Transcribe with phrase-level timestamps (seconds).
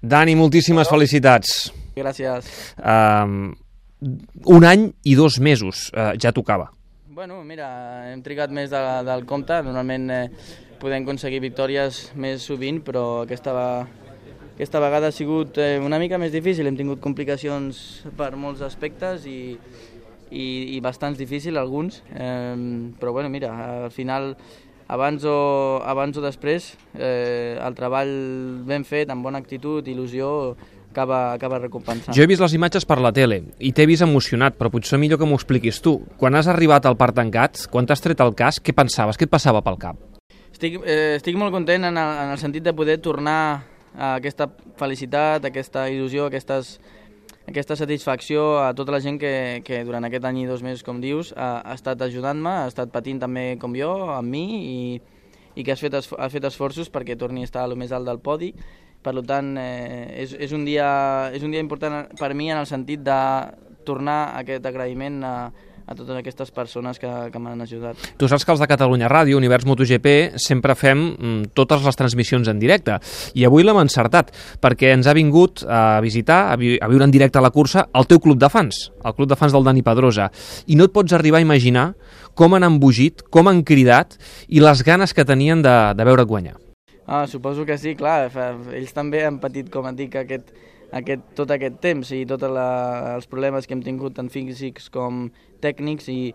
[0.00, 1.70] Dani, moltíssimes felicitats.
[1.92, 2.46] Gràcies.
[2.80, 3.50] Um,
[4.48, 6.70] un any i dos mesos, uh, ja tocava.
[7.12, 7.66] Bueno, mira,
[8.08, 9.58] hem trigat més de, del compte.
[9.66, 10.22] Normalment eh,
[10.80, 13.66] podem aconseguir victòries més sovint, però aquesta, va,
[14.54, 16.70] aquesta vegada ha sigut eh, una mica més difícil.
[16.70, 17.82] Hem tingut complicacions
[18.16, 19.52] per molts aspectes i,
[20.30, 20.46] i,
[20.78, 22.00] i bastants difícils alguns.
[22.14, 22.56] Eh,
[22.96, 23.52] però bueno, mira,
[23.84, 24.32] al final
[24.90, 25.38] abans o,
[25.86, 28.10] abans o després, eh, el treball
[28.66, 30.30] ben fet, amb bona actitud, il·lusió,
[30.90, 32.14] acaba, acaba recompensant.
[32.16, 35.20] Jo he vist les imatges per la tele i t'he vist emocionat, però potser millor
[35.20, 36.00] que m'ho expliquis tu.
[36.18, 39.18] Quan has arribat al parc tancat, quan t'has tret el cas, què pensaves?
[39.18, 40.00] Què et passava pel cap?
[40.50, 43.40] Estic, eh, estic molt content en el, en el sentit de poder tornar
[43.94, 46.78] a aquesta felicitat, aquesta il·lusió, aquestes,
[47.50, 51.00] aquesta satisfacció a tota la gent que, que durant aquest any i dos mesos, com
[51.02, 55.24] dius, ha, ha estat ajudant-me, ha estat patint també com jo, amb mi, i,
[55.58, 58.06] i que has fet, ha fet esforços perquè torni a estar a lo més alt
[58.06, 58.52] del podi.
[59.02, 60.86] Per tant, eh, és, és, un dia,
[61.34, 63.18] és un dia important per mi en el sentit de
[63.88, 65.34] tornar aquest agraïment a,
[65.90, 67.98] a totes aquestes persones que, que m'han ajudat.
[68.16, 72.46] Tu saps que els de Catalunya Ràdio, Univers MotoGP, sempre fem mm, totes les transmissions
[72.52, 73.00] en directe.
[73.34, 74.30] I avui l'hem encertat,
[74.62, 77.88] perquè ens ha vingut a visitar, a, vi a viure en directe a la cursa,
[77.90, 80.30] el teu club de fans, el club de fans del Dani Pedrosa.
[80.70, 81.88] I no et pots arribar a imaginar
[82.38, 84.14] com han embogit, com han cridat
[84.46, 86.54] i les ganes que tenien de, de veure guanyar.
[87.10, 88.30] Ah, suposo que sí, clar.
[88.78, 90.54] Ells també han patit, com et dic, aquest,
[90.92, 95.28] aquest, tot aquest temps i tots els problemes que hem tingut tant físics com
[95.62, 96.32] tècnics i,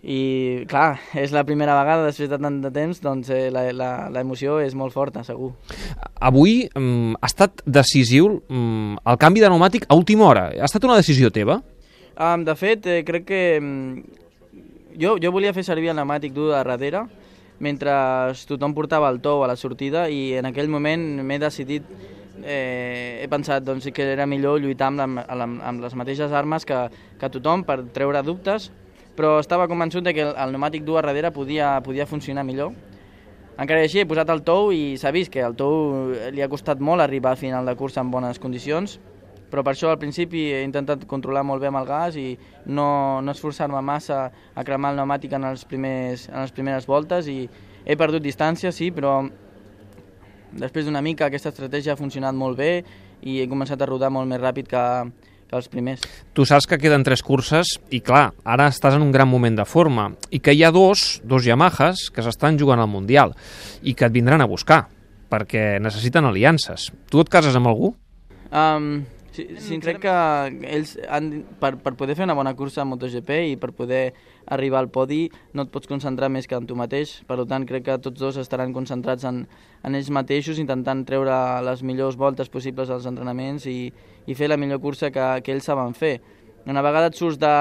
[0.00, 0.20] i
[0.70, 4.94] clar, és la primera vegada després de tant de temps, doncs eh, l'emoció és molt
[4.96, 5.52] forta, segur.
[6.20, 10.48] Avui um, ha estat decisiu um, el canvi de pneumàtic a última hora.
[10.56, 11.60] Ha estat una decisió teva?
[12.20, 14.00] Um, de fet, eh, crec que um,
[15.00, 17.04] jo, jo volia fer servir el pneumàtic dur de darrere,
[17.60, 17.92] mentre
[18.48, 21.84] tothom portava el tou a la sortida i en aquell moment m'he decidit
[22.44, 26.78] eh, he pensat doncs, que era millor lluitar amb, amb, amb les mateixes armes que,
[27.20, 28.70] que tothom per treure dubtes,
[29.16, 32.72] però estava convençut de que el, el pneumàtic dur a darrere podia, podia funcionar millor.
[33.60, 36.80] Encara així he posat el tou i s'ha vist que el tou li ha costat
[36.80, 38.96] molt arribar al final de cursa en bones condicions,
[39.50, 43.20] però per això al principi he intentat controlar molt bé amb el gas i no,
[43.20, 47.42] no esforçar-me massa a cremar el pneumàtic en, els primers, en les primeres voltes i
[47.84, 49.18] he perdut distància, sí, però
[50.52, 52.72] després d'una mica aquesta estratègia ha funcionat molt bé
[53.22, 54.84] i he començat a rodar molt més ràpid que,
[55.50, 56.04] que els primers.
[56.34, 59.66] Tu saps que queden tres curses i clar, ara estàs en un gran moment de
[59.68, 63.34] forma i que hi ha dos, dos Yamahas que s'estan jugant al Mundial
[63.82, 64.86] i que et vindran a buscar
[65.30, 66.90] perquè necessiten aliances.
[67.10, 67.94] Tu et cases amb algú?
[68.50, 69.04] Um,
[69.40, 70.12] Sí, sí crec que
[70.68, 71.30] ells han,
[71.60, 74.02] per, per poder fer una bona cursa a MotoGP i per poder
[74.52, 75.22] arribar al podi
[75.56, 78.40] no et pots concentrar més que en tu mateix, per tant crec que tots dos
[78.40, 79.44] estaran concentrats en,
[79.86, 83.78] en ells mateixos intentant treure les millors voltes possibles als entrenaments i,
[84.26, 86.18] i fer la millor cursa que, que ells saben fer.
[86.68, 87.52] Una vegada et surts de,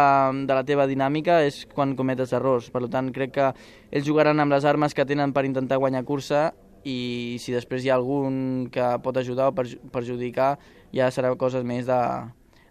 [0.46, 3.52] de la teva dinàmica és quan cometes errors, per tant crec que
[3.92, 6.50] ells jugaran amb les armes que tenen per intentar guanyar cursa
[6.88, 9.56] i si després hi ha algun que pot ajudar o
[9.92, 10.58] perjudicar
[10.96, 12.00] ja serà coses més de,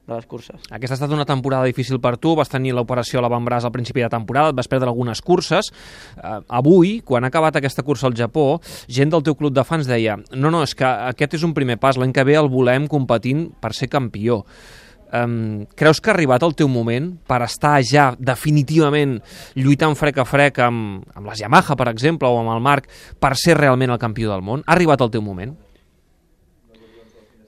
[0.08, 0.56] de les curses.
[0.72, 4.02] Aquesta ha estat una temporada difícil per tu, vas tenir l'operació a l'avantbraç al principi
[4.02, 5.70] de temporada, et vas perdre algunes curses.
[6.16, 8.48] Uh, avui, quan ha acabat aquesta cursa al Japó,
[8.88, 11.78] gent del teu club de fans deia no, no, és que aquest és un primer
[11.78, 14.42] pas, l'any que ve el volem competint per ser campió.
[15.08, 19.14] Um, creus que ha arribat el teu moment per estar ja definitivament
[19.56, 23.32] lluitant frec a frec amb, amb les Yamaha, per exemple, o amb el Marc, per
[23.40, 24.64] ser realment el campió del món?
[24.66, 25.54] Ha arribat el teu moment?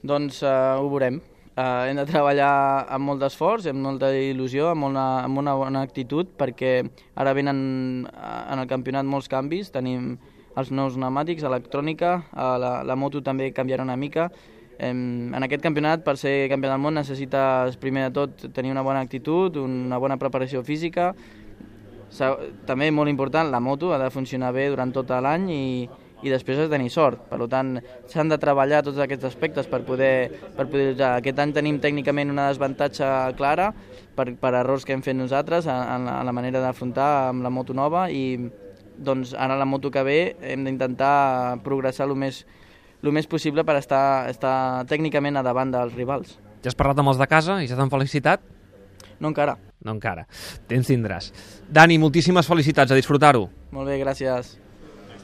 [0.01, 1.19] Doncs uh, ho veurem.
[1.51, 5.83] Uh, hem de treballar amb molt d'esforç, amb molta il·lusió, amb una, amb una bona
[5.85, 6.79] actitud, perquè
[7.13, 7.59] ara venen
[8.07, 9.69] en el campionat molts canvis.
[9.75, 10.15] Tenim
[10.57, 14.31] els nous pneumàtics, electrònica, uh, la, la moto també canviarà una mica.
[14.81, 19.03] En aquest campionat, per ser campió del món, necessites primer de tot tenir una bona
[19.05, 21.11] actitud, una bona preparació física.
[22.67, 25.65] També molt important, la moto ha de funcionar bé durant tot l'any i,
[26.25, 27.21] i després has de tenir sort.
[27.29, 27.75] Per tant,
[28.09, 31.13] s'han de treballar tots aquests aspectes per poder, per poder usar.
[31.19, 33.69] Aquest any tenim tècnicament una desavantatge clara
[34.17, 37.53] per, per errors que hem fet nosaltres en, la, en la manera d'afrontar amb la
[37.53, 38.39] moto nova i
[39.01, 42.43] doncs ara la moto que ve hem d'intentar progressar el més,
[43.01, 46.37] el més possible per estar, estar tècnicament a davant dels rivals.
[46.61, 48.43] Ja has parlat amb els de casa i ja t'han felicitat?
[49.21, 49.55] No encara.
[49.85, 50.27] No encara.
[50.69, 51.31] Temps tindràs.
[51.69, 53.47] Dani, moltíssimes felicitats, a disfrutar-ho.
[53.73, 54.55] Molt bé, gràcies.